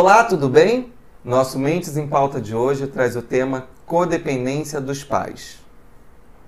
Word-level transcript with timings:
Olá, 0.00 0.24
tudo 0.24 0.48
bem? 0.48 0.94
Nosso 1.22 1.58
Mentes 1.58 1.94
em 1.98 2.08
Pauta 2.08 2.40
de 2.40 2.56
hoje 2.56 2.86
traz 2.86 3.16
o 3.16 3.20
tema 3.20 3.66
codependência 3.84 4.80
dos 4.80 5.04
pais. 5.04 5.58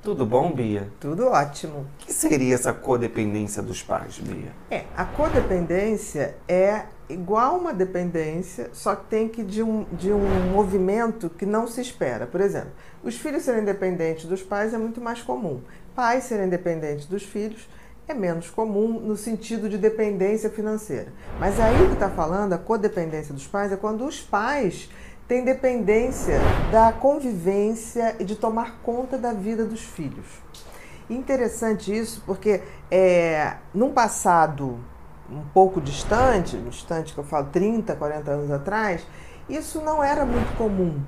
Tudo 0.03 0.25
bom, 0.25 0.51
Bia? 0.51 0.89
Tudo 0.99 1.27
ótimo. 1.27 1.81
O 1.81 1.87
que 1.99 2.15
seria 2.15 2.55
essa 2.55 2.73
codependência 2.73 3.63
dos 3.63 3.83
pais, 3.83 4.17
Bia? 4.17 4.53
É, 4.71 4.85
a 4.97 5.05
codependência 5.05 6.35
é 6.49 6.87
igual 7.11 7.59
uma 7.59 7.75
dependência, 7.75 8.71
só 8.73 8.97
que 8.97 9.05
tem 9.05 9.29
que 9.29 9.45
de 9.45 9.63
um, 9.63 9.85
de 9.93 10.11
um 10.11 10.51
movimento 10.51 11.29
que 11.29 11.45
não 11.45 11.67
se 11.67 11.83
espera. 11.83 12.27
Por 12.27 12.41
exemplo, 12.41 12.71
os 13.05 13.17
filhos 13.17 13.43
serem 13.43 13.67
dependentes 13.67 14.25
dos 14.25 14.43
pais 14.43 14.73
é 14.73 14.79
muito 14.79 14.99
mais 14.99 15.21
comum. 15.21 15.61
Pais 15.95 16.25
serem 16.25 16.49
dependentes 16.49 17.05
dos 17.05 17.23
filhos 17.23 17.69
é 18.09 18.15
menos 18.15 18.51
comum 18.51 19.01
no 19.01 19.17
sentido 19.17 19.69
de 19.69 19.79
dependência 19.79 20.51
financeira. 20.51 21.13
Mas 21.39 21.59
aí 21.61 21.87
que 21.87 21.95
está 21.95 22.11
falando, 22.11 22.53
a 22.53 22.59
codependência 22.59 23.33
dos 23.33 23.47
pais, 23.47 23.73
é 23.73 23.77
quando 23.77 24.05
os 24.05 24.21
pais 24.21 24.89
têm 25.29 25.45
dependência 25.45 26.39
da 26.71 26.93
convivência 26.93 28.17
e 28.19 28.25
de 28.25 28.37
tomar 28.37 28.81
conta 28.83 29.17
da 29.17 29.33
vida 29.33 29.65
dos 29.65 29.83
filhos. 29.83 30.27
Interessante 31.09 31.97
isso 31.97 32.23
porque 32.27 32.63
é, 32.91 33.57
num 33.75 33.93
passado 33.93 34.79
um 35.31 35.43
pouco 35.55 35.81
distante, 35.81 36.57
distante 36.59 37.15
que 37.15 37.19
eu 37.19 37.25
falo 37.25 37.47
30, 37.51 37.95
40 37.97 38.31
anos 38.31 38.51
atrás, 38.51 39.07
isso 39.49 39.81
não 39.81 40.03
era 40.03 40.27
muito 40.27 40.57
comum 40.57 41.01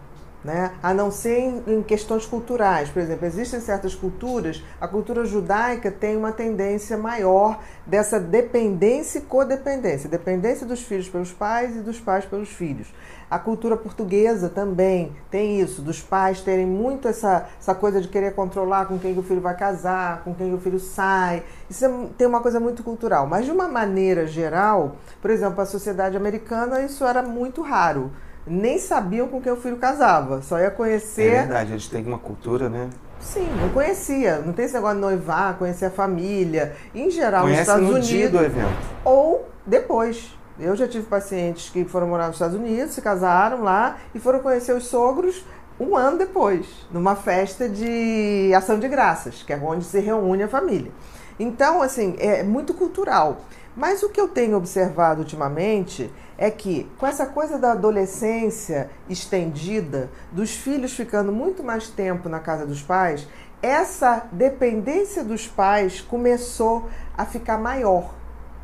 né? 0.45 0.73
a 0.83 0.93
não 0.93 1.11
ser 1.11 1.39
em, 1.39 1.63
em, 1.67 1.83
questões 1.83 2.27
culturais. 2.27 2.91
Por 2.91 3.01
exemplo, 3.01 3.27
existem 3.27 3.59
certas 3.61 3.95
culturas, 3.95 4.63
a 4.79 4.87
cultura 4.87 5.25
judaica 5.25 5.91
tem 5.91 6.17
uma 6.17 6.33
tendência 6.33 6.99
maior 6.99 7.61
dessa 7.87 8.21
dependência 8.21 9.19
e 9.19 9.23
codependência, 9.23 10.09
dependência 10.09 10.67
dos 10.67 10.83
filhos 10.83 11.09
pelos 11.09 11.33
pais 11.33 11.75
e 11.75 11.81
dos 11.81 11.99
pais 11.99 12.27
pelos 12.27 12.51
filhos. 12.51 12.93
A 13.31 13.39
cultura 13.39 13.77
portuguesa 13.77 14.51
também 14.51 15.17
tem 15.31 15.59
isso, 15.59 15.81
dos 15.81 16.01
pais 16.01 16.43
terem 16.43 16.67
muito 16.67 17.09
essa, 17.09 17.49
essa 17.59 17.75
coisa 17.75 18.01
de 18.01 18.09
querer 18.09 18.35
controlar 18.35 18.85
com 18.85 18.99
quem 18.99 19.19
o 19.19 19.23
filho 19.23 19.41
vai 19.41 19.57
casar, 19.57 20.23
com 20.23 20.35
quem 20.35 20.53
o 20.53 20.59
filho 20.59 20.79
sai. 20.79 21.43
Isso 21.69 21.87
é, 21.87 21.91
tem 22.19 22.27
uma 22.27 22.41
coisa 22.41 22.61
muito 22.61 22.83
cultural. 22.83 23.27
Mas 23.27 23.47
de 23.47 23.51
uma 23.51 23.67
maneira 23.67 24.27
geral, 24.27 24.97
por 25.23 25.31
exemplo, 25.31 25.61
a 25.61 25.67
sociedade 25.67 26.17
americana, 26.17 26.83
isso 26.83 27.05
era 27.05 27.23
muito 27.23 27.63
raro 27.63 28.13
nem 28.47 28.79
sabiam 28.79 29.29
com 29.29 29.41
quem 29.41 29.53
o 29.53 29.57
filho 29.57 29.77
casava. 29.77 30.43
Só 30.43 30.59
ia 30.59 30.71
conhecer. 30.71 31.33
É 31.33 31.41
verdade, 31.41 31.73
eles 31.73 31.89
têm 31.89 32.05
uma 32.05 32.19
cultura, 32.19 32.69
né? 32.69 32.91
Sim, 33.21 33.49
não 33.61 33.71
conhecia. 33.71 34.39
Não 34.45 34.53
tem 34.53 34.65
esse 34.67 34.75
negócio 34.75 34.97
de 34.97 35.01
noivar, 35.01 35.57
conhecer 35.57 35.87
a 35.87 35.91
família. 35.91 36.75
Em 36.95 37.11
geral, 37.11 37.43
Conhece 37.43 37.61
nos 37.61 37.69
Estados 37.69 37.85
no 37.85 37.91
Unidos. 37.93 38.09
dia 38.09 38.29
do 38.29 38.39
evento. 38.39 38.77
Ou 39.05 39.49
depois. 39.67 40.37
Eu 40.59 40.77
já 40.77 40.87
tive 40.87 41.07
pacientes 41.07 41.69
que 41.71 41.85
foram 41.85 42.07
morar 42.07 42.27
nos 42.27 42.37
Estados 42.37 42.55
Unidos, 42.57 42.95
se 42.95 43.03
casaram 43.03 43.63
lá 43.65 43.97
e 44.15 44.21
foram 44.21 44.39
conhecer 44.39 44.73
os 44.73 44.87
sogros 44.87 45.45
um 45.81 45.97
ano 45.97 46.19
depois, 46.19 46.67
numa 46.93 47.17
festa 47.17 47.69
de 47.69 48.53
ação 48.55 48.79
de 48.79 48.87
graças, 48.87 49.43
que 49.43 49.53
é 49.53 49.57
onde 49.57 49.85
se 49.85 49.99
reúne 49.99 50.45
a 50.45 50.49
família. 50.49 50.93
Então, 51.41 51.83
assim, 51.83 52.15
é 52.21 52.45
muito 52.45 52.73
cultural. 52.73 53.39
Mas 53.77 54.05
o 54.05 54.09
que 54.09 54.21
eu 54.21 54.29
tenho 54.29 54.57
observado 54.57 55.23
ultimamente 55.23 56.09
é 56.37 56.51
que, 56.51 56.91
com 56.99 57.07
essa 57.07 57.27
coisa 57.27 57.59
da 57.59 57.73
adolescência 57.73 58.91
estendida, 59.09 60.11
dos 60.33 60.55
filhos 60.55 60.93
ficando 60.93 61.33
muito 61.33 61.63
mais 61.63 61.89
tempo 61.89 62.29
na 62.29 62.41
casa 62.41 62.67
dos 62.67 62.83
pais, 62.83 63.27
essa 63.63 64.27
dependência 64.31 65.25
dos 65.25 65.47
pais 65.47 66.01
começou 66.01 66.89
a 67.17 67.25
ficar 67.25 67.57
maior 67.57 68.15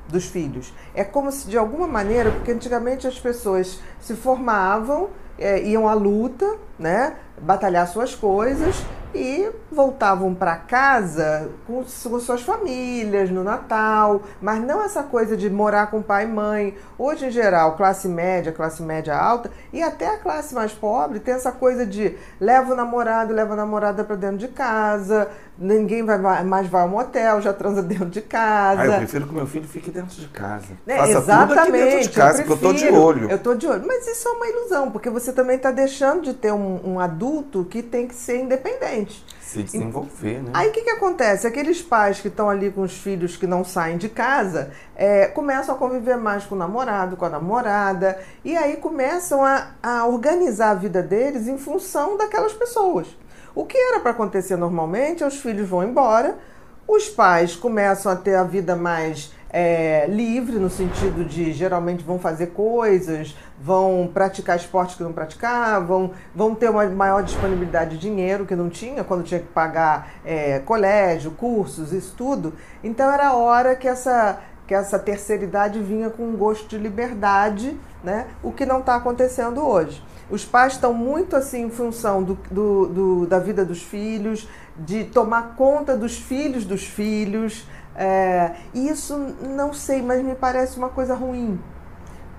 dos 0.09 0.27
filhos. 0.27 0.75
É 0.95 1.05
como 1.05 1.31
se, 1.31 1.49
de 1.49 1.57
alguma 1.57 1.87
maneira, 1.87 2.31
porque 2.31 2.53
antigamente 2.53 3.07
as 3.07 3.19
pessoas 3.19 3.81
se 4.01 4.15
formavam, 4.15 5.09
é, 5.39 5.63
iam 5.63 5.89
à 5.89 5.95
luta, 5.95 6.59
né, 6.79 7.17
batalhar 7.41 7.87
suas 7.89 8.15
coisas 8.15 8.85
e 9.15 9.51
voltavam 9.73 10.35
para 10.35 10.57
casa 10.57 11.49
com, 11.67 11.83
com, 11.83 12.21
suas 12.21 12.43
famílias 12.43 13.31
no 13.31 13.43
Natal, 13.43 14.23
mas 14.41 14.63
não 14.63 14.83
essa 14.85 15.03
coisa 15.03 15.37
de 15.37 15.51
morar 15.51 15.91
com 15.91 16.01
pai 16.01 16.25
e 16.25 16.29
mãe. 16.29 16.77
Hoje, 16.97 17.27
em 17.27 17.31
geral, 17.31 17.77
classe 17.77 18.07
média, 18.07 18.53
classe 18.53 18.83
média 18.83 19.17
alta 19.17 19.51
e 19.73 19.83
até 19.83 20.07
a 20.15 20.19
classe 20.19 20.55
mais 20.55 20.73
pobre 20.73 21.19
tem 21.19 21.35
essa 21.35 21.51
coisa 21.51 21.85
de 21.85 22.17
leva 22.41 22.73
o 22.73 22.77
namorado, 22.77 23.35
leva 23.35 23.55
a 23.55 23.57
namorada 23.57 24.05
para 24.05 24.17
dentro 24.17 24.39
de 24.39 24.49
casa, 24.49 25.29
ninguém 25.59 26.05
vai 26.05 26.19
mais 26.45 26.69
vai 26.69 26.83
ao 26.83 26.89
motel, 26.89 27.41
já 27.41 27.53
transa 27.53 27.83
dentro 27.85 28.07
de 28.07 28.23
casa. 28.23 28.83
Ah, 28.83 28.87
eu 28.87 28.97
prefiro 28.99 29.27
que 29.27 29.35
meu 29.35 29.47
filho 29.47 29.67
fique 29.67 29.91
dentro 29.91 30.15
de 30.15 30.29
casa. 30.29 30.69
Né? 30.87 30.97
Faça 30.97 31.11
Exatamente. 31.19 31.85
Dentro 31.85 32.01
de 32.01 32.11
casa, 32.11 32.43
eu 32.43 32.47
porque 32.47 32.65
eu 32.65 32.71
tô 32.71 32.77
de 32.77 32.89
olho. 32.89 33.31
Eu 33.31 33.39
tô 33.39 33.55
de 33.55 33.67
olho. 33.67 33.85
Mas 33.87 34.07
isso 34.07 34.29
é 34.29 34.31
uma 34.33 34.47
ilusão, 34.47 34.91
porque 34.91 35.11
você 35.11 35.33
também 35.33 35.57
está 35.57 35.73
deixando 35.73 36.23
de 36.23 36.35
ter 36.35 36.53
um, 36.53 36.81
um 36.85 37.01
adulto 37.01 37.30
que 37.71 37.83
tem 37.83 38.07
que 38.07 38.15
ser 38.15 38.41
independente. 38.41 39.25
Se 39.41 39.63
desenvolver, 39.63 40.43
né? 40.43 40.51
Aí 40.55 40.69
o 40.69 40.73
que, 40.73 40.83
que 40.83 40.91
acontece? 40.91 41.47
Aqueles 41.47 41.83
pais 41.83 42.21
que 42.21 42.29
estão 42.29 42.49
ali 42.49 42.71
com 42.71 42.83
os 42.83 42.97
filhos 42.97 43.37
que 43.37 43.47
não 43.47 43.65
saem 43.65 43.99
de 43.99 44.09
casa 44.09 44.71
é, 44.95 45.27
começam 45.27 45.75
a 45.75 45.79
conviver 45.79 46.17
mais 46.17 46.45
com 46.45 46.55
o 46.55 46.59
namorado, 46.59 47.17
com 47.17 47.25
a 47.25 47.29
namorada, 47.29 48.19
e 48.45 48.57
aí 48.57 48.77
começam 48.77 49.45
a, 49.45 49.73
a 49.83 50.07
organizar 50.07 50.71
a 50.71 50.75
vida 50.75 51.03
deles 51.03 51.49
em 51.49 51.59
função 51.59 52.17
daquelas 52.17 52.53
pessoas. 52.53 53.09
O 53.55 53.65
que 53.65 53.77
era 53.77 54.01
para 54.01 54.13
acontecer 54.13 54.57
normalmente 54.57 55.23
é 55.23 55.27
os 55.27 55.41
filhos 55.41 55.69
vão 55.69 55.83
embora, 55.83 56.39
os 56.87 57.09
pais 57.09 57.57
começam 57.57 58.11
a 58.11 58.17
ter 58.17 58.35
a 58.35 58.45
vida 58.45 58.77
mais 58.77 59.33
é, 59.53 60.07
livre, 60.09 60.59
no 60.59 60.71
sentido 60.71 61.25
de 61.25 61.53
geralmente 61.53 62.05
vão 62.05 62.19
fazer 62.19 62.49
coisas, 62.49 63.37
vão 63.61 64.09
praticar 64.13 64.57
esportes 64.57 64.97
que 64.97 65.03
não 65.03 65.13
praticavam, 65.13 66.13
vão 66.35 66.55
ter 66.55 66.71
uma 66.71 66.87
maior 66.87 67.23
disponibilidade 67.23 67.97
de 67.97 67.99
dinheiro 67.99 68.47
que 68.47 68.55
não 68.55 68.69
tinha 68.69 69.03
quando 69.03 69.25
tinha 69.25 69.41
que 69.41 69.49
pagar 69.49 70.13
é, 70.25 70.61
colégio, 70.61 71.33
cursos, 71.33 71.93
isso 71.93 72.15
tudo. 72.17 72.55
Então 72.83 73.11
era 73.11 73.29
a 73.29 73.35
hora 73.35 73.75
que 73.75 73.89
essa, 73.89 74.39
que 74.67 74.75
essa 74.75 74.99
terceira 74.99 75.43
idade 75.43 75.81
vinha 75.81 76.11
com 76.11 76.23
um 76.23 76.37
gosto 76.37 76.69
de 76.69 76.79
liberdade, 76.79 77.77
né? 78.05 78.27
o 78.43 78.53
que 78.53 78.65
não 78.65 78.79
está 78.79 78.95
acontecendo 78.95 79.67
hoje. 79.67 80.03
Os 80.31 80.45
pais 80.45 80.75
estão 80.75 80.95
muito 80.95 81.35
assim 81.35 81.65
em 81.65 81.71
função 81.71 82.23
do, 82.23 82.39
do, 82.49 82.87
do, 82.87 83.27
da 83.27 83.41
vida 83.41 83.65
dos 83.65 83.83
filhos, 83.83 84.49
de 84.77 85.05
tomar 85.05 85.57
conta 85.57 85.97
dos 85.97 86.17
filhos 86.17 86.65
dos 86.65 86.85
filhos. 86.85 87.67
É, 88.03 88.55
isso 88.73 89.15
não 89.43 89.75
sei, 89.75 90.01
mas 90.01 90.25
me 90.25 90.35
parece 90.35 90.79
uma 90.79 90.89
coisa 90.89 91.15
ruim. 91.15 91.61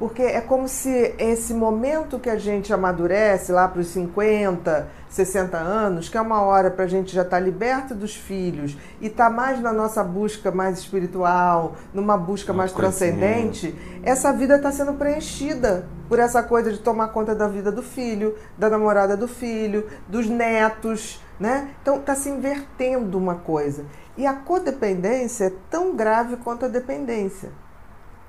Porque 0.01 0.23
é 0.23 0.41
como 0.41 0.67
se 0.67 1.13
esse 1.19 1.53
momento 1.53 2.17
que 2.17 2.27
a 2.27 2.35
gente 2.35 2.73
amadurece 2.73 3.51
lá 3.51 3.67
para 3.67 3.81
os 3.81 3.87
50, 3.89 4.87
60 5.07 5.55
anos, 5.55 6.09
que 6.09 6.17
é 6.17 6.21
uma 6.21 6.41
hora 6.41 6.71
para 6.71 6.85
a 6.85 6.87
gente 6.87 7.13
já 7.13 7.21
estar 7.21 7.37
tá 7.37 7.39
liberto 7.39 7.93
dos 7.93 8.15
filhos 8.15 8.75
e 8.99 9.05
estar 9.05 9.25
tá 9.25 9.29
mais 9.29 9.61
na 9.61 9.71
nossa 9.71 10.03
busca 10.03 10.49
mais 10.49 10.79
espiritual, 10.79 11.75
numa 11.93 12.17
busca 12.17 12.51
mais 12.51 12.71
transcendente, 12.71 13.75
essa 14.01 14.33
vida 14.33 14.55
está 14.55 14.71
sendo 14.71 14.93
preenchida 14.93 15.85
por 16.09 16.17
essa 16.17 16.41
coisa 16.41 16.71
de 16.71 16.79
tomar 16.79 17.09
conta 17.09 17.35
da 17.35 17.47
vida 17.47 17.71
do 17.71 17.83
filho, 17.83 18.35
da 18.57 18.71
namorada 18.71 19.15
do 19.15 19.27
filho, 19.27 19.87
dos 20.07 20.27
netos, 20.27 21.23
né? 21.39 21.75
Então 21.79 21.97
está 21.97 22.15
se 22.15 22.27
invertendo 22.27 23.19
uma 23.19 23.35
coisa. 23.35 23.85
E 24.17 24.25
a 24.25 24.33
codependência 24.33 25.45
é 25.45 25.53
tão 25.69 25.95
grave 25.95 26.37
quanto 26.37 26.65
a 26.65 26.67
dependência. 26.67 27.51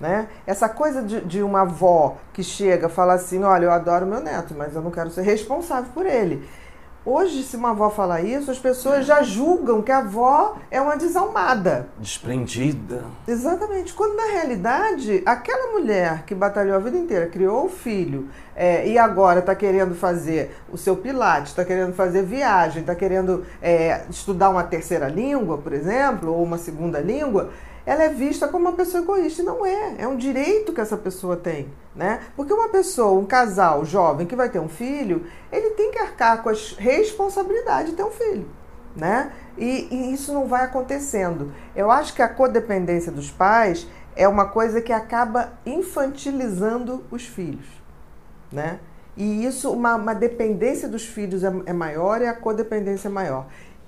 Né? 0.02 0.26
Essa 0.44 0.68
coisa 0.68 1.00
de, 1.00 1.20
de 1.20 1.44
uma 1.44 1.60
avó 1.60 2.16
que 2.32 2.42
chega 2.42 2.88
fala 2.88 3.14
assim: 3.14 3.44
Olha, 3.44 3.66
eu 3.66 3.70
adoro 3.70 4.04
meu 4.04 4.18
neto, 4.18 4.52
mas 4.52 4.74
eu 4.74 4.82
não 4.82 4.90
quero 4.90 5.12
ser 5.12 5.22
responsável 5.22 5.92
por 5.94 6.04
ele. 6.04 6.44
Hoje, 7.04 7.44
se 7.44 7.56
uma 7.56 7.70
avó 7.70 7.88
falar 7.88 8.22
isso, 8.22 8.50
as 8.50 8.58
pessoas 8.58 9.06
já 9.06 9.22
julgam 9.22 9.80
que 9.80 9.92
a 9.92 9.98
avó 9.98 10.56
é 10.70 10.80
uma 10.80 10.96
desalmada. 10.96 11.88
Desprendida. 11.98 13.04
Exatamente. 13.26 13.92
Quando 13.92 14.16
na 14.16 14.26
realidade, 14.26 15.22
aquela 15.24 15.72
mulher 15.72 16.24
que 16.24 16.34
batalhou 16.34 16.74
a 16.74 16.78
vida 16.80 16.96
inteira, 16.96 17.26
criou 17.26 17.66
o 17.66 17.68
filho 17.68 18.28
é, 18.56 18.88
e 18.88 18.98
agora 18.98 19.38
está 19.38 19.54
querendo 19.54 19.94
fazer 19.94 20.56
o 20.68 20.76
seu 20.76 20.96
pilates, 20.96 21.50
está 21.50 21.64
querendo 21.64 21.92
fazer 21.92 22.24
viagem, 22.24 22.82
está 22.82 22.94
querendo 22.94 23.44
é, 23.60 24.04
estudar 24.10 24.50
uma 24.50 24.64
terceira 24.64 25.08
língua, 25.08 25.58
por 25.58 25.72
exemplo, 25.72 26.32
ou 26.32 26.42
uma 26.42 26.58
segunda 26.58 27.00
língua, 27.00 27.50
ela 27.84 28.04
é 28.04 28.08
vista 28.08 28.48
como 28.48 28.68
uma 28.68 28.76
pessoa 28.76 29.02
egoísta. 29.02 29.42
E 29.42 29.44
não 29.44 29.64
é. 29.66 29.96
É 29.98 30.08
um 30.08 30.16
direito 30.16 30.72
que 30.72 30.80
essa 30.80 30.96
pessoa 30.96 31.36
tem. 31.36 31.68
Né? 31.94 32.20
Porque 32.36 32.52
uma 32.52 32.68
pessoa, 32.68 33.18
um 33.18 33.26
casal 33.26 33.84
jovem 33.84 34.26
que 34.26 34.36
vai 34.36 34.48
ter 34.48 34.58
um 34.58 34.68
filho, 34.68 35.26
ele 35.50 35.70
tem 35.70 35.90
que 35.90 35.98
arcar 35.98 36.42
com 36.42 36.48
a 36.48 36.54
responsabilidade 36.78 37.90
de 37.90 37.96
ter 37.96 38.04
um 38.04 38.10
filho. 38.10 38.48
Né? 38.96 39.32
E, 39.56 39.88
e 39.90 40.12
isso 40.12 40.32
não 40.32 40.46
vai 40.46 40.64
acontecendo. 40.64 41.52
Eu 41.74 41.90
acho 41.90 42.14
que 42.14 42.22
a 42.22 42.28
codependência 42.28 43.12
dos 43.12 43.30
pais 43.30 43.86
é 44.14 44.26
uma 44.28 44.46
coisa 44.46 44.80
que 44.80 44.92
acaba 44.92 45.52
infantilizando 45.66 47.04
os 47.10 47.26
filhos. 47.26 47.66
Né? 48.50 48.78
E 49.16 49.44
isso, 49.44 49.70
uma, 49.70 49.96
uma 49.96 50.14
dependência 50.14 50.88
dos 50.88 51.04
filhos 51.04 51.44
é, 51.44 51.52
é 51.66 51.72
maior 51.72 52.22
e 52.22 52.26
a 52.26 52.34
codependência 52.34 53.08
é 53.08 53.10
maior. 53.10 53.46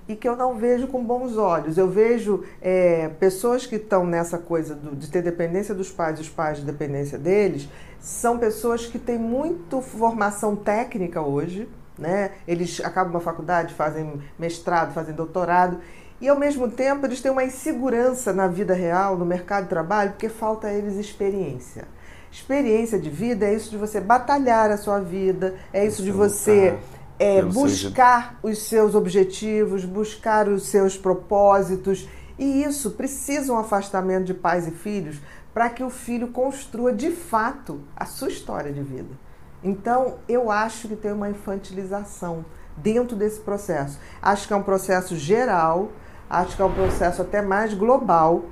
E 0.08 0.14
que 0.14 0.28
eu 0.28 0.36
não 0.36 0.56
vejo 0.56 0.86
com 0.86 1.02
bons 1.02 1.36
olhos. 1.36 1.78
Eu 1.78 1.88
vejo 1.88 2.44
é, 2.60 3.08
pessoas 3.20 3.66
que 3.66 3.76
estão 3.76 4.04
nessa 4.04 4.38
coisa 4.38 4.74
do, 4.74 4.94
de 4.94 5.10
ter 5.10 5.22
dependência 5.22 5.74
dos 5.74 5.90
pais 5.90 6.18
e 6.18 6.22
os 6.22 6.28
pais 6.28 6.58
de 6.58 6.64
dependência 6.64 7.18
deles, 7.18 7.68
são 8.00 8.38
pessoas 8.38 8.86
que 8.86 8.98
têm 8.98 9.18
muito 9.18 9.80
formação 9.80 10.54
técnica 10.54 11.22
hoje, 11.22 11.68
né? 11.98 12.32
Eles 12.46 12.80
acabam 12.84 13.14
uma 13.14 13.20
faculdade, 13.20 13.72
fazem 13.72 14.20
mestrado, 14.38 14.92
fazem 14.92 15.14
doutorado 15.14 15.78
e 16.20 16.28
ao 16.28 16.38
mesmo 16.38 16.70
tempo 16.70 17.06
eles 17.06 17.20
têm 17.20 17.30
uma 17.30 17.44
insegurança 17.44 18.32
na 18.32 18.46
vida 18.46 18.74
real, 18.74 19.16
no 19.16 19.24
mercado 19.24 19.64
de 19.64 19.70
trabalho, 19.70 20.12
porque 20.12 20.28
falta 20.28 20.68
a 20.68 20.72
eles 20.72 20.96
experiência. 20.96 21.84
Experiência 22.30 22.98
de 22.98 23.08
vida 23.08 23.46
é 23.46 23.54
isso 23.54 23.70
de 23.70 23.76
você 23.76 24.00
batalhar 24.00 24.70
a 24.70 24.76
sua 24.76 25.00
vida, 25.00 25.54
é 25.72 25.86
isso 25.86 26.02
de 26.02 26.10
você 26.10 26.76
é, 27.18 27.42
buscar 27.42 28.38
os 28.42 28.58
seus 28.58 28.94
objetivos, 28.94 29.84
buscar 29.84 30.48
os 30.48 30.66
seus 30.66 30.96
propósitos. 30.96 32.08
E 32.38 32.62
isso 32.64 32.92
precisa 32.92 33.52
um 33.52 33.58
afastamento 33.58 34.24
de 34.24 34.34
pais 34.34 34.66
e 34.66 34.70
filhos 34.70 35.20
para 35.52 35.70
que 35.70 35.84
o 35.84 35.90
filho 35.90 36.28
construa 36.28 36.92
de 36.92 37.10
fato 37.12 37.80
a 37.96 38.04
sua 38.04 38.28
história 38.28 38.72
de 38.72 38.82
vida. 38.82 39.14
Então, 39.62 40.16
eu 40.28 40.50
acho 40.50 40.88
que 40.88 40.96
tem 40.96 41.12
uma 41.12 41.30
infantilização 41.30 42.44
dentro 42.76 43.16
desse 43.16 43.40
processo. 43.40 43.98
Acho 44.20 44.46
que 44.46 44.52
é 44.52 44.56
um 44.56 44.62
processo 44.62 45.16
geral, 45.16 45.92
acho 46.28 46.56
que 46.56 46.60
é 46.60 46.64
um 46.64 46.74
processo 46.74 47.22
até 47.22 47.40
mais 47.40 47.72
global, 47.72 48.44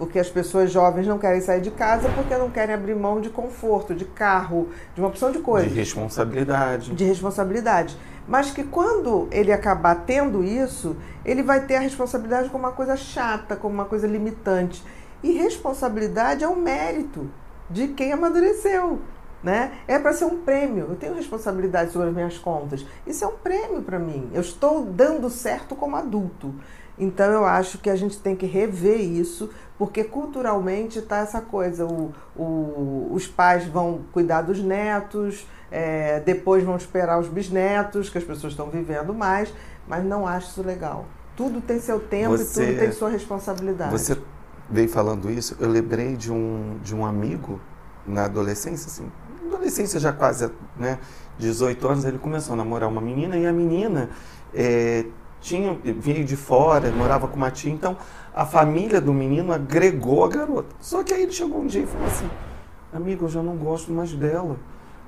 porque 0.00 0.18
as 0.18 0.30
pessoas 0.30 0.72
jovens 0.72 1.06
não 1.06 1.18
querem 1.18 1.42
sair 1.42 1.60
de 1.60 1.70
casa 1.70 2.08
porque 2.16 2.34
não 2.34 2.48
querem 2.48 2.74
abrir 2.74 2.96
mão 2.96 3.20
de 3.20 3.28
conforto, 3.28 3.94
de 3.94 4.06
carro, 4.06 4.70
de 4.94 5.00
uma 5.02 5.08
opção 5.10 5.30
de 5.30 5.40
coisa. 5.40 5.68
De 5.68 5.74
responsabilidade. 5.74 6.94
De 6.94 7.04
responsabilidade. 7.04 7.98
Mas 8.26 8.50
que 8.50 8.64
quando 8.64 9.28
ele 9.30 9.52
acabar 9.52 9.94
tendo 10.06 10.42
isso, 10.42 10.96
ele 11.22 11.42
vai 11.42 11.66
ter 11.66 11.76
a 11.76 11.80
responsabilidade 11.80 12.48
como 12.48 12.64
uma 12.64 12.72
coisa 12.72 12.96
chata, 12.96 13.54
como 13.56 13.74
uma 13.74 13.84
coisa 13.84 14.06
limitante. 14.06 14.82
E 15.22 15.32
responsabilidade 15.32 16.42
é 16.42 16.48
um 16.48 16.56
mérito 16.56 17.28
de 17.68 17.88
quem 17.88 18.10
amadureceu. 18.10 19.00
Né? 19.42 19.72
É 19.86 19.98
para 19.98 20.14
ser 20.14 20.24
um 20.24 20.38
prêmio. 20.38 20.86
Eu 20.88 20.96
tenho 20.96 21.14
responsabilidade 21.14 21.92
sobre 21.92 22.08
as 22.08 22.14
minhas 22.14 22.38
contas. 22.38 22.86
Isso 23.06 23.22
é 23.22 23.26
um 23.26 23.36
prêmio 23.36 23.82
para 23.82 23.98
mim. 23.98 24.30
Eu 24.32 24.40
estou 24.40 24.82
dando 24.82 25.28
certo 25.28 25.76
como 25.76 25.94
adulto. 25.94 26.54
Então 26.98 27.30
eu 27.30 27.44
acho 27.44 27.78
que 27.78 27.88
a 27.88 27.96
gente 27.96 28.18
tem 28.18 28.36
que 28.36 28.46
rever 28.46 29.00
isso, 29.00 29.50
porque 29.78 30.04
culturalmente 30.04 30.98
está 30.98 31.18
essa 31.18 31.40
coisa: 31.40 31.86
o, 31.86 32.12
o, 32.36 33.08
os 33.12 33.26
pais 33.26 33.66
vão 33.66 34.02
cuidar 34.12 34.42
dos 34.42 34.62
netos, 34.62 35.46
é, 35.70 36.20
depois 36.20 36.62
vão 36.62 36.76
esperar 36.76 37.18
os 37.18 37.28
bisnetos, 37.28 38.10
que 38.10 38.18
as 38.18 38.24
pessoas 38.24 38.52
estão 38.52 38.68
vivendo 38.68 39.14
mais, 39.14 39.52
mas 39.88 40.04
não 40.04 40.26
acho 40.26 40.50
isso 40.50 40.62
legal. 40.62 41.06
Tudo 41.36 41.60
tem 41.60 41.80
seu 41.80 41.98
tempo 41.98 42.36
você, 42.36 42.62
e 42.62 42.66
tudo 42.66 42.78
tem 42.78 42.92
sua 42.92 43.08
responsabilidade. 43.08 43.90
Você 43.90 44.18
veio 44.68 44.88
falando 44.88 45.30
isso, 45.30 45.56
eu 45.58 45.68
lembrei 45.68 46.16
de 46.16 46.30
um, 46.30 46.78
de 46.82 46.94
um 46.94 47.04
amigo 47.04 47.60
na 48.06 48.26
adolescência, 48.26 48.86
assim, 48.86 49.10
adolescência 49.46 49.98
já 49.98 50.12
quase, 50.12 50.50
né, 50.76 50.98
18 51.38 51.88
anos, 51.88 52.04
ele 52.04 52.18
começou 52.18 52.54
a 52.54 52.56
namorar 52.56 52.88
uma 52.88 53.00
menina 53.00 53.36
e 53.36 53.46
a 53.46 53.52
menina 53.52 54.10
é, 54.54 55.06
tinha, 55.40 55.76
vinha 55.82 56.24
de 56.24 56.36
fora, 56.36 56.90
morava 56.90 57.26
com 57.26 57.36
uma 57.36 57.50
tia, 57.50 57.72
então 57.72 57.96
a 58.34 58.44
família 58.44 59.00
do 59.00 59.12
menino 59.12 59.52
agregou 59.52 60.24
a 60.24 60.28
garota. 60.28 60.74
Só 60.80 61.02
que 61.02 61.12
aí 61.12 61.22
ele 61.22 61.32
chegou 61.32 61.60
um 61.60 61.66
dia 61.66 61.82
e 61.82 61.86
falou 61.86 62.06
assim: 62.06 62.28
Amigo, 62.92 63.24
eu 63.24 63.28
já 63.28 63.42
não 63.42 63.56
gosto 63.56 63.92
mais 63.92 64.12
dela. 64.12 64.56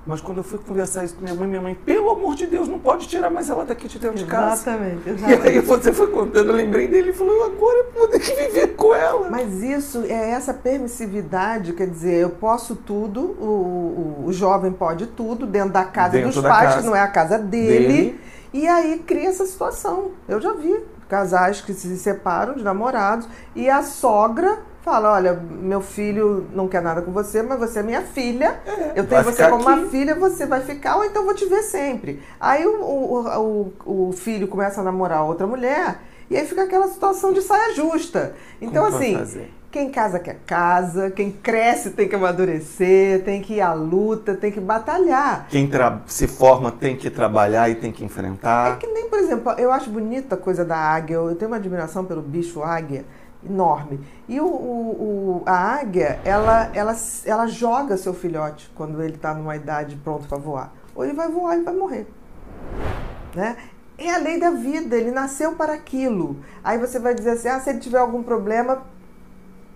Mas 0.05 0.20
quando 0.20 0.38
eu 0.38 0.44
fui 0.44 0.58
conversar 0.58 1.05
isso 1.05 1.14
com 1.14 1.23
minha 1.23 1.34
mãe, 1.34 1.46
minha 1.46 1.61
mãe, 1.61 1.75
pelo 1.76 2.11
amor 2.11 2.34
de 2.34 2.44
Deus, 2.44 2.67
não 2.67 2.81
pode 2.81 3.06
tirar 3.06 3.31
mais 3.31 3.49
ela 3.49 3.64
daqui 3.64 3.87
de 3.87 4.00
dentro 4.00 4.17
de 4.19 4.25
casa. 4.25 4.69
Exatamente, 4.69 5.08
exatamente. 5.08 5.43
E 5.46 5.49
aí 5.49 5.61
você 5.61 5.93
foi 5.93 6.08
contando, 6.08 6.49
eu 6.49 6.56
lembrei 6.56 6.88
dele 6.88 7.11
e 7.11 7.12
falou, 7.12 7.44
agora 7.44 7.79
eu 7.79 7.93
vou 7.94 8.08
ter 8.08 8.19
que 8.19 8.34
viver 8.34 8.75
com 8.75 8.93
ela. 8.93 9.31
Mas 9.31 9.62
isso 9.62 10.02
é 10.02 10.31
essa 10.31 10.52
permissividade, 10.52 11.73
quer 11.73 11.87
dizer, 11.87 12.14
eu 12.14 12.31
posso 12.31 12.75
tudo, 12.75 13.20
o, 13.40 14.25
o, 14.25 14.25
o 14.26 14.32
jovem 14.32 14.73
pode 14.73 15.06
tudo, 15.06 15.46
dentro 15.46 15.70
da 15.70 15.84
casa 15.84 16.14
dentro 16.14 16.32
dos 16.32 16.43
pais, 16.43 16.70
casa 16.70 16.79
que 16.81 16.87
não 16.87 16.96
é 16.96 17.00
a 17.00 17.08
casa 17.08 17.38
dele. 17.38 17.87
dele 17.87 18.20
e 18.52 18.66
aí 18.69 18.99
cria 19.06 19.28
essa 19.28 19.46
situação. 19.46 20.12
Eu 20.28 20.40
já 20.40 20.52
vi 20.52 20.84
casais 21.08 21.60
que 21.60 21.75
se 21.75 21.96
separam 21.99 22.54
de 22.54 22.62
namorados 22.62 23.28
e 23.54 23.69
a 23.69 23.82
sogra 23.82 24.58
fala: 24.82 25.12
Olha, 25.12 25.34
meu 25.34 25.81
filho 25.81 26.46
não 26.52 26.69
quer 26.69 26.82
nada 26.82 27.02
com 27.02 27.12
você, 27.12 27.43
mas 27.43 27.58
você 27.58 27.78
é 27.78 27.82
minha 27.82 28.02
filha. 28.02 28.60
É, 28.66 28.93
eu 28.96 29.06
tenho 29.06 29.25
você 29.25 29.49
como 29.49 29.69
aqui. 29.69 29.81
uma 29.81 29.90
filha, 29.90 30.14
você 30.14 30.46
vai 30.46 30.60
ficar, 30.60 30.96
ou 30.96 31.04
então 31.04 31.25
vou 31.25 31.34
te 31.34 31.46
ver 31.46 31.62
sempre. 31.62 32.22
Aí 32.40 32.66
o, 32.66 32.82
o, 32.82 33.72
o, 33.84 34.08
o 34.08 34.12
filho 34.12 34.49
começa 34.49 34.81
a 34.81 34.84
namorar 34.84 35.25
outra 35.25 35.46
mulher 35.46 35.98
e 36.28 36.37
aí 36.37 36.46
fica 36.46 36.62
aquela 36.62 36.88
situação 36.88 37.32
de 37.32 37.43
saia 37.43 37.75
justa. 37.75 38.34
Então, 38.60 38.84
como 38.84 38.96
assim. 38.96 39.50
Quem 39.72 39.90
casa 39.90 40.19
quer 40.19 40.36
casa, 40.46 41.10
quem 41.10 41.32
cresce 41.32 41.92
tem 41.92 42.06
que 42.06 42.14
amadurecer, 42.14 43.24
tem 43.24 43.40
que 43.40 43.54
ir 43.54 43.62
à 43.62 43.72
luta, 43.72 44.34
tem 44.34 44.52
que 44.52 44.60
batalhar. 44.60 45.46
Quem 45.48 45.66
se 46.04 46.28
forma 46.28 46.70
tem 46.70 46.94
que 46.94 47.08
trabalhar 47.08 47.70
e 47.70 47.74
tem 47.76 47.90
que 47.90 48.04
enfrentar. 48.04 48.72
É 48.72 48.76
que 48.76 48.86
nem, 48.86 49.08
por 49.08 49.19
exemplo, 49.19 49.50
eu 49.52 49.72
acho 49.72 49.88
bonita 49.88 50.34
a 50.34 50.38
coisa 50.38 50.62
da 50.62 50.76
águia, 50.76 51.14
eu 51.14 51.34
tenho 51.36 51.50
uma 51.50 51.56
admiração 51.56 52.04
pelo 52.04 52.20
bicho 52.20 52.62
águia 52.62 53.06
enorme. 53.48 53.98
E 54.28 54.38
o, 54.38 54.44
o, 54.44 55.40
o, 55.40 55.42
a 55.46 55.56
águia, 55.56 56.20
ela, 56.22 56.70
ela, 56.74 56.94
ela 57.24 57.46
joga 57.46 57.96
seu 57.96 58.12
filhote 58.12 58.70
quando 58.74 59.02
ele 59.02 59.14
está 59.14 59.32
numa 59.32 59.56
idade 59.56 59.96
pronto 59.96 60.28
para 60.28 60.36
voar. 60.36 60.70
Ou 60.94 61.02
ele 61.02 61.14
vai 61.14 61.30
voar, 61.30 61.54
ele 61.54 61.64
vai 61.64 61.74
morrer. 61.74 62.06
Né? 63.34 63.56
É 63.96 64.12
a 64.12 64.19
lei 64.19 64.38
da 64.38 64.50
vida, 64.50 64.94
ele 64.94 65.10
nasceu 65.10 65.52
para 65.52 65.72
aquilo. 65.72 66.36
Aí 66.62 66.76
você 66.76 66.98
vai 66.98 67.14
dizer 67.14 67.30
assim: 67.30 67.48
ah, 67.48 67.58
se 67.58 67.70
ele 67.70 67.78
tiver 67.78 67.98
algum 67.98 68.22
problema, 68.22 68.82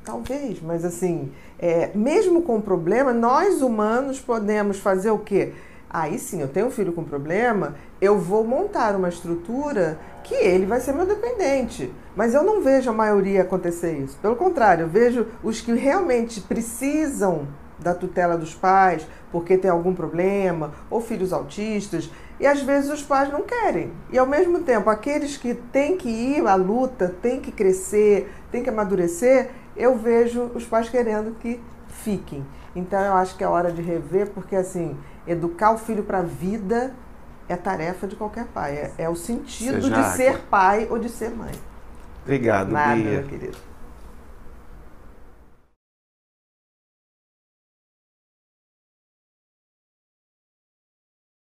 Talvez, 0.07 0.63
mas 0.63 0.85
assim, 0.85 1.33
é, 1.59 1.91
mesmo 1.93 2.43
com 2.43 2.61
problema, 2.61 3.13
nós 3.13 3.61
humanos 3.61 4.21
podemos 4.21 4.79
fazer 4.79 5.11
o 5.11 5.19
quê? 5.19 5.53
Aí 5.91 6.17
sim, 6.17 6.41
eu 6.41 6.47
tenho 6.47 6.69
um 6.69 6.71
filho 6.71 6.93
com 6.93 7.03
problema, 7.03 7.75
eu 8.01 8.17
vou 8.17 8.45
montar 8.45 8.95
uma 8.95 9.09
estrutura 9.09 9.99
que 10.23 10.33
ele 10.33 10.65
vai 10.65 10.79
ser 10.79 10.93
meu 10.93 11.07
dependente. 11.07 11.93
Mas 12.15 12.35
eu 12.35 12.45
não 12.45 12.63
vejo 12.63 12.89
a 12.89 12.93
maioria 12.93 13.43
acontecer 13.43 13.99
isso. 13.99 14.17
Pelo 14.23 14.37
contrário, 14.37 14.85
eu 14.85 14.89
vejo 14.89 15.27
os 15.43 15.61
que 15.61 15.73
realmente 15.73 16.41
precisam 16.41 17.49
da 17.77 17.93
tutela 17.93 18.39
dos 18.39 18.55
pais 18.55 19.05
porque 19.33 19.59
tem 19.59 19.71
algum 19.71 19.93
problema, 19.93 20.73
ou 20.89 21.01
filhos 21.01 21.33
autistas, 21.33 22.09
e 22.39 22.47
às 22.47 22.63
vezes 22.63 22.91
os 22.91 23.03
pais 23.03 23.33
não 23.33 23.43
querem. 23.43 23.91
E 24.13 24.19
ao 24.19 24.27
mesmo 24.27 24.61
tempo, 24.61 24.89
aqueles 24.89 25.37
que 25.37 25.53
têm 25.53 25.97
que 25.97 26.09
ir 26.09 26.47
à 26.47 26.55
luta, 26.55 27.13
têm 27.21 27.41
que 27.41 27.51
crescer, 27.51 28.33
têm 28.53 28.63
que 28.63 28.71
amadurecer, 28.71 29.51
eu 29.77 29.97
vejo 29.97 30.51
os 30.55 30.65
pais 30.65 30.89
querendo 30.89 31.37
que 31.39 31.61
fiquem. 31.89 32.45
Então 32.75 33.01
eu 33.01 33.15
acho 33.15 33.37
que 33.37 33.45
é 33.45 33.49
hora 33.49 33.73
de 33.73 33.81
rever, 33.83 34.31
porque 34.31 34.55
assim, 34.55 34.97
educar 35.27 35.73
o 35.73 35.79
filho 35.79 36.03
para 36.03 36.19
a 36.19 36.23
vida 36.23 36.95
é 37.49 37.57
tarefa 37.57 38.07
de 38.07 38.17
qualquer 38.17 38.47
pai. 38.47 38.77
É, 38.77 38.93
é 38.99 39.09
o 39.09 39.17
sentido 39.17 39.81
Seja 39.81 39.91
de 39.91 40.17
ser 40.17 40.39
pai 40.51 40.87
ou 40.91 40.99
de 40.99 41.09
ser 41.09 41.31
mãe. 41.31 41.53
Obrigado, 42.23 42.71
Nada, 42.71 42.97
Bia. 42.97 43.11
meu 43.13 43.23
querido. 43.23 43.57